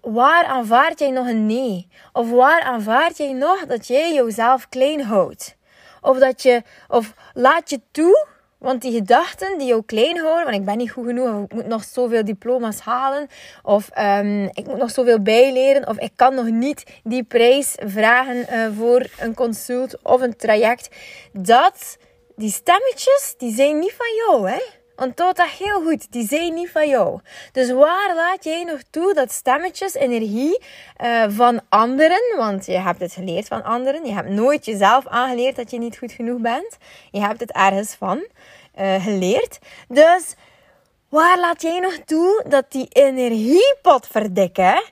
Waar 0.00 0.44
aanvaard 0.44 0.98
jij 0.98 1.10
nog 1.10 1.26
een 1.26 1.46
nee? 1.46 1.88
Of 2.12 2.30
waar 2.30 2.60
aanvaard 2.60 3.16
jij 3.16 3.32
nog 3.32 3.66
dat 3.66 3.86
jij 3.86 4.14
jezelf 4.14 4.68
klein 4.68 5.02
houdt? 5.02 5.56
Of 6.00 6.18
dat 6.18 6.42
je, 6.42 6.62
of 6.88 7.14
laat 7.32 7.70
je 7.70 7.80
toe, 7.90 8.26
want 8.58 8.82
die 8.82 8.92
gedachten 8.92 9.58
die 9.58 9.66
jou 9.66 9.82
klein 9.84 10.18
houden, 10.18 10.44
want 10.44 10.56
ik 10.56 10.64
ben 10.64 10.76
niet 10.76 10.90
goed 10.90 11.06
genoeg, 11.06 11.34
of 11.34 11.42
ik 11.42 11.52
moet 11.52 11.66
nog 11.66 11.84
zoveel 11.84 12.24
diploma's 12.24 12.80
halen, 12.80 13.28
of 13.62 13.98
um, 13.98 14.44
ik 14.44 14.66
moet 14.66 14.76
nog 14.76 14.90
zoveel 14.90 15.22
bijleren, 15.22 15.88
of 15.88 15.98
ik 15.98 16.12
kan 16.16 16.34
nog 16.34 16.46
niet 16.46 16.84
die 17.04 17.24
prijs 17.24 17.74
vragen 17.80 18.36
uh, 18.36 18.76
voor 18.78 19.06
een 19.18 19.34
consult 19.34 20.02
of 20.02 20.20
een 20.20 20.36
traject. 20.36 20.88
Dat, 21.32 21.96
die 22.36 22.50
stemmetjes, 22.50 23.34
die 23.38 23.54
zijn 23.54 23.78
niet 23.78 23.94
van 23.96 24.14
jou, 24.16 24.50
hè? 24.50 24.81
Onthoud 24.96 25.36
dat 25.36 25.48
heel 25.48 25.82
goed. 25.82 26.12
Die 26.12 26.26
zijn 26.26 26.54
niet 26.54 26.70
van 26.70 26.88
jou. 26.88 27.20
Dus 27.52 27.70
waar 27.70 28.14
laat 28.14 28.44
jij 28.44 28.64
nog 28.64 28.80
toe 28.90 29.14
dat 29.14 29.32
stemmetjes, 29.32 29.94
energie 29.94 30.62
uh, 31.04 31.24
van 31.28 31.60
anderen, 31.68 32.22
want 32.36 32.66
je 32.66 32.78
hebt 32.78 33.00
het 33.00 33.12
geleerd 33.12 33.48
van 33.48 33.64
anderen. 33.64 34.06
Je 34.06 34.12
hebt 34.12 34.28
nooit 34.28 34.64
jezelf 34.64 35.06
aangeleerd 35.06 35.56
dat 35.56 35.70
je 35.70 35.78
niet 35.78 35.98
goed 35.98 36.12
genoeg 36.12 36.40
bent. 36.40 36.76
Je 37.10 37.20
hebt 37.20 37.40
het 37.40 37.52
ergens 37.52 37.94
van 37.94 38.26
uh, 38.80 39.04
geleerd. 39.04 39.58
Dus 39.88 40.34
waar 41.08 41.38
laat 41.38 41.62
jij 41.62 41.78
nog 41.78 41.98
toe 42.04 42.44
dat 42.48 42.64
die 42.68 42.86
energiepot 42.88 44.06
verdikken 44.06 44.82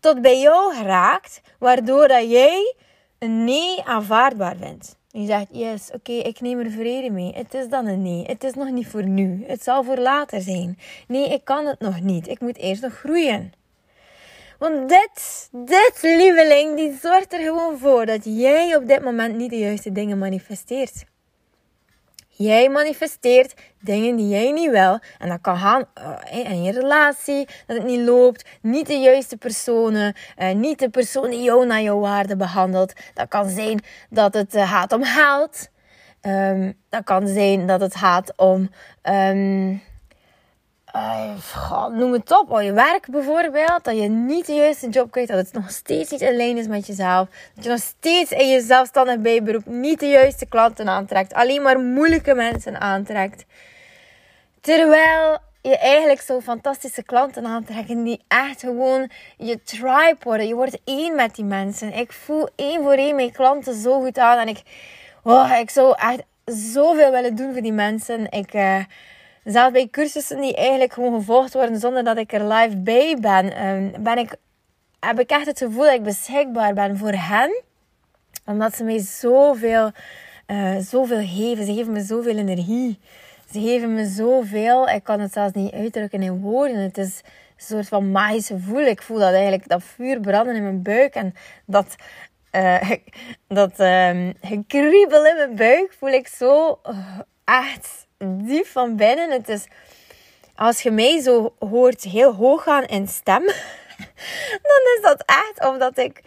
tot 0.00 0.22
bij 0.22 0.40
jou 0.40 0.82
raakt, 0.82 1.40
waardoor 1.58 2.08
dat 2.08 2.30
jij 2.30 2.74
een 3.18 3.44
nee 3.44 3.84
aanvaardbaar 3.84 4.56
vindt? 4.56 4.96
Je 5.20 5.26
zegt, 5.26 5.46
yes, 5.50 5.90
oké, 5.92 6.12
ik 6.12 6.40
neem 6.40 6.58
er 6.58 6.70
vrede 6.70 7.10
mee. 7.10 7.32
Het 7.32 7.54
is 7.54 7.68
dan 7.68 7.86
een 7.86 8.02
nee. 8.02 8.24
Het 8.26 8.44
is 8.44 8.54
nog 8.54 8.70
niet 8.70 8.86
voor 8.86 9.04
nu. 9.04 9.44
Het 9.46 9.62
zal 9.62 9.84
voor 9.84 9.98
later 9.98 10.40
zijn. 10.40 10.78
Nee, 11.08 11.28
ik 11.28 11.44
kan 11.44 11.66
het 11.66 11.80
nog 11.80 12.00
niet. 12.00 12.28
Ik 12.28 12.40
moet 12.40 12.56
eerst 12.56 12.82
nog 12.82 12.92
groeien. 12.92 13.52
Want 14.58 14.88
dit, 14.88 15.48
dit 15.52 15.98
lieveling, 16.02 16.76
die 16.76 16.98
zorgt 17.02 17.32
er 17.32 17.40
gewoon 17.40 17.78
voor 17.78 18.06
dat 18.06 18.20
jij 18.24 18.76
op 18.76 18.86
dit 18.86 19.02
moment 19.02 19.36
niet 19.36 19.50
de 19.50 19.58
juiste 19.58 19.92
dingen 19.92 20.18
manifesteert. 20.18 21.04
Jij 22.36 22.68
manifesteert 22.68 23.54
dingen 23.80 24.16
die 24.16 24.28
jij 24.28 24.52
niet 24.52 24.70
wil. 24.70 24.98
En 25.18 25.28
dat 25.28 25.40
kan 25.40 25.56
gaan 25.56 25.84
uh, 25.98 26.50
in 26.50 26.62
je 26.62 26.72
relatie, 26.72 27.48
dat 27.66 27.76
het 27.76 27.86
niet 27.86 28.00
loopt. 28.00 28.44
Niet 28.60 28.86
de 28.86 28.98
juiste 28.98 29.36
personen. 29.36 30.14
Uh, 30.38 30.52
niet 30.52 30.78
de 30.78 30.90
persoon 30.90 31.30
die 31.30 31.42
jou 31.42 31.66
naar 31.66 31.82
jouw 31.82 31.98
waarde 31.98 32.36
behandelt. 32.36 32.92
Dat 33.14 33.28
kan 33.28 33.48
zijn 33.48 33.80
dat 34.10 34.34
het 34.34 34.54
uh, 34.54 34.70
gaat 34.72 34.92
om 34.92 35.04
geld. 35.04 35.68
Um, 36.22 36.74
dat 36.88 37.04
kan 37.04 37.26
zijn 37.26 37.66
dat 37.66 37.80
het 37.80 37.94
gaat 37.94 38.32
om... 38.36 38.70
Um, 39.02 39.82
noem 41.92 42.12
het 42.12 42.40
op, 42.40 42.50
al 42.50 42.60
je 42.60 42.72
werk 42.72 43.06
bijvoorbeeld, 43.10 43.84
dat 43.84 43.96
je 43.96 44.08
niet 44.08 44.46
de 44.46 44.54
juiste 44.54 44.88
job 44.88 45.10
krijgt, 45.10 45.30
dat 45.30 45.38
het 45.38 45.52
nog 45.52 45.70
steeds 45.70 46.10
niet 46.10 46.22
alleen 46.22 46.56
is 46.56 46.66
met 46.66 46.86
jezelf, 46.86 47.28
dat 47.54 47.64
je 47.64 47.70
nog 47.70 47.80
steeds 47.80 48.30
in 48.30 48.48
je 48.48 48.60
zelfstandig 48.60 49.18
bijberoep 49.18 49.66
niet 49.66 50.00
de 50.00 50.08
juiste 50.08 50.46
klanten 50.46 50.88
aantrekt, 50.88 51.34
alleen 51.34 51.62
maar 51.62 51.78
moeilijke 51.78 52.34
mensen 52.34 52.80
aantrekt. 52.80 53.44
Terwijl 54.60 55.38
je 55.62 55.78
eigenlijk 55.78 56.20
zo 56.20 56.40
fantastische 56.40 57.02
klanten 57.02 57.46
aantrekken 57.46 58.04
die 58.04 58.20
echt 58.28 58.60
gewoon 58.60 59.10
je 59.36 59.62
tribe 59.62 60.16
worden. 60.20 60.46
Je 60.46 60.54
wordt 60.54 60.78
één 60.84 61.14
met 61.14 61.34
die 61.34 61.44
mensen. 61.44 61.92
Ik 61.92 62.12
voel 62.12 62.48
één 62.56 62.82
voor 62.82 62.92
één 62.92 63.14
mijn 63.14 63.32
klanten 63.32 63.74
zo 63.74 64.00
goed 64.00 64.18
aan 64.18 64.38
en 64.38 64.48
ik, 64.48 64.62
oh, 65.22 65.56
ik 65.60 65.70
zou 65.70 65.94
echt 65.98 66.22
zoveel 66.44 67.10
willen 67.10 67.34
doen 67.36 67.52
voor 67.52 67.62
die 67.62 67.72
mensen. 67.72 68.30
Ik... 68.30 68.54
Uh, 68.54 68.78
Zelfs 69.44 69.72
bij 69.72 69.88
cursussen 69.90 70.40
die 70.40 70.56
eigenlijk 70.56 70.92
gewoon 70.92 71.14
gevolgd 71.14 71.54
worden 71.54 71.78
zonder 71.78 72.04
dat 72.04 72.16
ik 72.16 72.32
er 72.32 72.52
live 72.52 72.76
bij 72.76 73.16
ben, 73.20 73.54
ehm, 73.54 74.02
ben 74.02 74.18
ik, 74.18 74.36
heb 75.00 75.20
ik 75.20 75.30
echt 75.30 75.46
het 75.46 75.58
gevoel 75.58 75.82
dat 75.82 75.94
ik 75.94 76.02
beschikbaar 76.02 76.74
ben 76.74 76.98
voor 76.98 77.12
hen. 77.12 77.62
Omdat 78.46 78.76
ze 78.76 78.84
mij 78.84 78.98
zoveel, 78.98 79.90
uh, 80.46 80.76
zoveel 80.78 81.26
geven. 81.26 81.64
Ze 81.64 81.74
geven 81.74 81.92
me 81.92 82.00
zoveel 82.00 82.36
energie. 82.36 82.98
Ze 83.50 83.60
geven 83.60 83.94
me 83.94 84.06
zoveel. 84.06 84.88
Ik 84.88 85.04
kan 85.04 85.20
het 85.20 85.32
zelfs 85.32 85.52
niet 85.52 85.72
uitdrukken 85.72 86.22
in 86.22 86.40
woorden. 86.40 86.76
Het 86.76 86.98
is 86.98 87.20
een 87.24 87.64
soort 87.66 87.88
van 87.88 88.10
magisch 88.10 88.46
gevoel. 88.46 88.86
Ik 88.86 89.02
voel 89.02 89.18
dat 89.18 89.32
eigenlijk 89.32 89.68
dat 89.68 89.82
vuur 89.82 90.20
branden 90.20 90.56
in 90.56 90.62
mijn 90.62 90.82
buik. 90.82 91.14
En 91.14 91.34
dat, 91.66 91.94
uh, 92.52 92.90
dat 93.48 93.80
uh, 93.80 94.28
gekriebel 94.40 95.26
in 95.26 95.36
mijn 95.36 95.54
buik 95.54 95.94
voel 95.98 96.10
ik 96.10 96.28
zo 96.28 96.80
uh, 96.86 97.20
echt 97.44 98.03
diep 98.18 98.66
van 98.66 98.96
binnen. 98.96 99.30
Het 99.30 99.48
is, 99.48 99.66
als 100.56 100.80
je 100.80 100.90
mij 100.90 101.20
zo 101.20 101.54
hoort 101.58 102.02
heel 102.02 102.34
hoog 102.34 102.62
gaan 102.62 102.84
in 102.84 103.08
stem, 103.08 103.42
dan 104.68 104.80
is 104.96 104.98
dat 105.02 105.22
echt 105.26 105.68
omdat 105.68 105.98
ik 105.98 106.22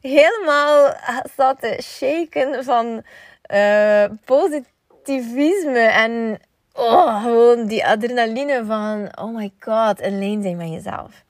helemaal 0.00 0.94
zat 1.36 1.60
te 1.60 1.80
shaken 1.82 2.64
van 2.64 3.02
uh, 3.54 4.04
positivisme 4.24 5.80
en 5.80 6.40
oh, 6.72 7.22
gewoon 7.22 7.66
die 7.66 7.86
adrenaline 7.86 8.64
van 8.64 9.18
oh 9.24 9.34
my 9.34 9.52
god, 9.60 10.02
alleen 10.02 10.42
zijn 10.42 10.56
met 10.56 10.68
jezelf. 10.68 11.24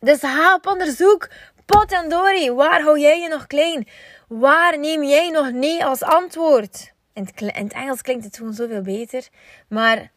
Dus 0.00 0.18
ga 0.20 0.54
op 0.54 0.66
onderzoek. 0.66 1.28
Potendori, 1.66 2.50
waar 2.50 2.82
hou 2.82 2.98
jij 2.98 3.20
je 3.20 3.28
nog 3.28 3.46
klein? 3.46 3.88
Waar 4.28 4.78
neem 4.78 5.02
jij 5.02 5.30
nog 5.30 5.50
nee 5.52 5.84
als 5.84 6.02
antwoord? 6.02 6.92
In 7.12 7.24
het, 7.24 7.40
in 7.56 7.70
Engels 7.70 8.02
klinkt 8.02 8.24
het 8.24 8.36
gewoon 8.36 8.54
zoveel 8.54 8.82
beter. 8.82 9.28
Maar 9.68 10.10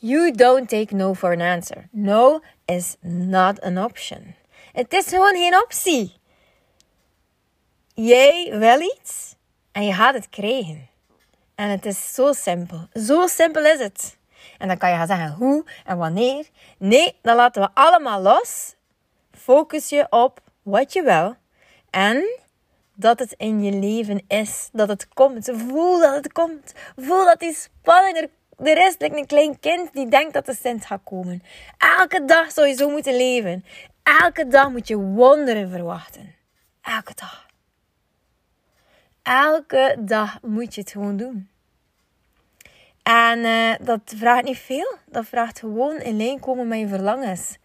You 0.00 0.30
don't 0.30 0.68
take 0.68 0.94
no 0.94 1.14
for 1.14 1.32
an 1.32 1.40
answer. 1.40 1.88
No 1.90 2.40
is 2.66 2.96
not 3.02 3.60
an 3.60 3.78
option. 3.78 4.34
Het 4.72 4.92
is 4.92 5.08
gewoon 5.08 5.34
geen 5.34 5.62
optie. 5.62 6.16
Jij 7.94 8.58
wil 8.58 8.80
iets 8.80 9.34
en 9.72 9.84
je 9.84 9.92
gaat 9.92 10.14
het 10.14 10.28
krijgen. 10.28 10.88
En 11.54 11.68
het 11.68 11.86
is 11.86 12.14
zo 12.14 12.32
simpel. 12.32 12.88
Zo 12.92 13.26
simpel 13.26 13.64
is 13.64 13.78
het. 13.78 14.18
En 14.58 14.68
dan 14.68 14.78
kan 14.78 14.90
je 14.90 14.96
gaan 14.96 15.06
zeggen 15.06 15.32
hoe 15.32 15.64
en 15.84 15.98
wanneer. 15.98 16.48
Nee, 16.78 17.16
dan 17.22 17.36
laten 17.36 17.62
we 17.62 17.68
allemaal 17.74 18.20
los. 18.20 18.74
Focus 19.32 19.88
je 19.88 20.06
op 20.10 20.40
wat 20.62 20.92
je 20.92 21.02
wil. 21.02 21.36
En 21.90 22.38
dat 22.98 23.18
het 23.18 23.34
in 23.36 23.62
je 23.62 23.72
leven 23.72 24.22
is. 24.28 24.68
Dat 24.72 24.88
het 24.88 25.08
komt. 25.08 25.50
Voel 25.52 25.98
dat 26.00 26.14
het 26.14 26.32
komt. 26.32 26.72
Voel 26.96 27.24
dat 27.24 27.40
die 27.40 27.54
spanning 27.54 28.16
er, 28.16 28.28
er 28.66 28.86
is. 28.86 28.94
Like 28.98 29.16
een 29.16 29.26
klein 29.26 29.60
kind 29.60 29.92
die 29.92 30.08
denkt 30.08 30.32
dat 30.32 30.46
de 30.46 30.54
Sint 30.54 30.86
gaat 30.86 31.00
komen. 31.04 31.42
Elke 31.98 32.24
dag 32.24 32.52
zou 32.52 32.66
je 32.66 32.74
zo 32.74 32.90
moeten 32.90 33.16
leven. 33.16 33.64
Elke 34.02 34.46
dag 34.46 34.70
moet 34.70 34.88
je 34.88 34.96
wonderen 34.96 35.70
verwachten. 35.70 36.34
Elke 36.82 37.12
dag. 37.14 37.46
Elke 39.22 39.96
dag 39.98 40.38
moet 40.42 40.74
je 40.74 40.80
het 40.80 40.90
gewoon 40.90 41.16
doen. 41.16 41.48
En 43.02 43.38
uh, 43.38 43.74
dat 43.80 44.00
vraagt 44.16 44.44
niet 44.44 44.58
veel. 44.58 44.96
Dat 45.06 45.26
vraagt 45.26 45.58
gewoon 45.58 45.96
in 45.96 46.16
lijn 46.16 46.40
komen 46.40 46.68
met 46.68 46.78
je 46.78 46.88
verlangens. 46.88 47.58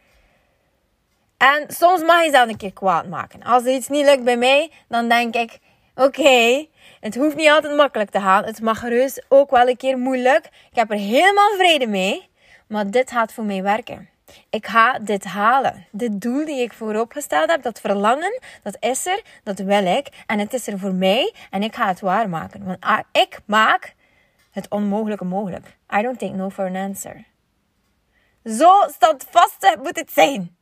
En 1.44 1.66
soms 1.68 2.04
mag 2.04 2.24
je 2.24 2.32
zelf 2.32 2.50
een 2.50 2.58
keer 2.58 2.74
kwaad 2.74 3.08
maken. 3.08 3.44
Als 3.44 3.64
er 3.66 3.74
iets 3.74 3.88
niet 3.88 4.06
lukt 4.06 4.24
bij 4.24 4.38
mij, 4.38 4.72
dan 4.88 5.10
denk 5.10 5.36
ik: 5.36 5.60
oké, 5.96 6.66
het 7.00 7.16
hoeft 7.16 7.36
niet 7.36 7.50
altijd 7.50 7.76
makkelijk 7.76 8.10
te 8.10 8.20
gaan. 8.20 8.44
Het 8.44 8.62
mag 8.62 8.80
gerust 8.80 9.26
ook 9.30 9.50
wel 9.50 9.68
een 9.68 9.78
keer 9.78 9.98
moeilijk. 9.98 10.46
Ik 10.46 10.76
heb 10.76 10.92
er 10.92 10.98
helemaal 10.98 11.54
vrede 11.58 11.88
mee. 11.88 12.30
Maar 12.68 12.92
dit 12.92 13.12
gaat 13.12 13.34
voor 13.34 13.44
mij 13.44 13.64
werken. 13.64 14.10
Ik 14.50 14.68
ga 14.68 15.00
dit 15.00 15.24
halen. 15.24 15.86
Dit 15.92 16.22
doel 16.22 16.46
die 16.46 16.62
ik 16.62 16.74
voorop 16.74 17.12
gesteld 17.12 17.50
heb, 17.50 17.64
dat 17.64 17.80
verlangen, 17.80 18.40
dat 18.64 18.78
is 18.80 19.06
er, 19.06 19.22
dat 19.44 19.60
wil 19.60 19.86
ik. 19.86 20.08
En 20.26 20.40
het 20.40 20.54
is 20.54 20.68
er 20.68 20.80
voor 20.80 20.94
mij 20.94 21.34
en 21.50 21.64
ik 21.64 21.76
ga 21.76 21.88
het 21.88 22.00
waarmaken. 22.00 22.66
Want 22.66 23.06
ik 23.12 23.40
maak 23.46 23.96
het 24.52 24.70
onmogelijke 24.70 25.26
mogelijk. 25.26 25.78
I 25.98 26.02
don't 26.02 26.20
take 26.20 26.34
no 26.34 26.50
for 26.50 26.66
an 26.66 26.76
answer. 26.76 27.24
Zo 28.44 28.72
standvastig 28.88 29.76
moet 29.78 29.96
het 29.96 30.12
zijn. 30.12 30.56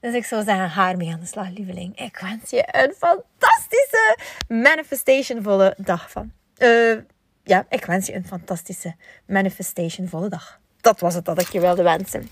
Dus 0.00 0.14
ik 0.14 0.24
zou 0.24 0.44
zeggen, 0.44 0.70
ga 0.70 0.90
ermee 0.90 1.12
aan 1.12 1.20
de 1.20 1.26
slag, 1.26 1.48
lieveling. 1.48 2.00
Ik 2.00 2.18
wens 2.20 2.50
je 2.50 2.64
een 2.70 2.94
fantastische 2.98 4.16
manifestationvolle 4.48 5.74
dag 5.76 6.10
van. 6.10 6.32
Uh, 6.58 6.98
ja, 7.44 7.66
ik 7.68 7.84
wens 7.84 8.06
je 8.06 8.14
een 8.14 8.26
fantastische 8.26 8.94
manifestationvolle 9.26 10.28
dag. 10.28 10.58
Dat 10.80 11.00
was 11.00 11.14
het 11.14 11.24
dat 11.24 11.40
ik 11.40 11.48
je 11.48 11.60
wilde 11.60 11.82
wensen. 11.82 12.28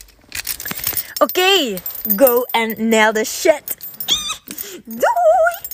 Oké, 1.22 1.75
go 2.16 2.44
and 2.50 2.78
nail 2.78 3.12
the 3.12 3.25
shit. 3.25 3.76
Doei! 4.84 5.66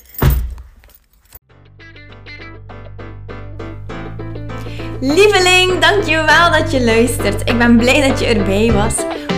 Lieveling, 5.00 5.78
dankjewel 5.80 6.50
dat 6.50 6.72
je 6.72 6.84
luistert. 6.84 7.48
Ik 7.48 7.58
ben 7.58 7.76
blij 7.76 8.08
dat 8.08 8.20
je 8.20 8.26
erbij 8.26 8.72
was. 8.72 9.23